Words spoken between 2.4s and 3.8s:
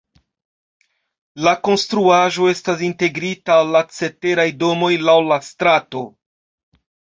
estas integrita al